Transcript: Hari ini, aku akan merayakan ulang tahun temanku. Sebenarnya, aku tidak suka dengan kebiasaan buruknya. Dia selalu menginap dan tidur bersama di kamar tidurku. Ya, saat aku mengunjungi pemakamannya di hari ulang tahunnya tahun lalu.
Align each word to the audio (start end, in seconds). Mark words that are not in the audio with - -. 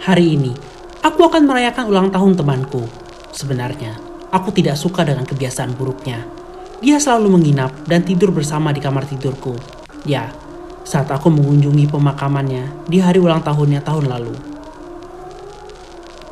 Hari 0.00 0.32
ini, 0.32 0.56
aku 1.04 1.28
akan 1.28 1.44
merayakan 1.44 1.92
ulang 1.92 2.08
tahun 2.08 2.40
temanku. 2.40 2.88
Sebenarnya, 3.36 4.00
aku 4.32 4.48
tidak 4.48 4.80
suka 4.80 5.04
dengan 5.04 5.28
kebiasaan 5.28 5.76
buruknya. 5.76 6.24
Dia 6.80 6.96
selalu 6.96 7.36
menginap 7.36 7.84
dan 7.84 8.00
tidur 8.00 8.32
bersama 8.32 8.72
di 8.72 8.80
kamar 8.80 9.04
tidurku. 9.04 9.60
Ya, 10.08 10.32
saat 10.88 11.12
aku 11.12 11.28
mengunjungi 11.28 11.92
pemakamannya 11.92 12.88
di 12.88 12.96
hari 12.96 13.20
ulang 13.20 13.44
tahunnya 13.44 13.84
tahun 13.84 14.08
lalu. 14.08 14.49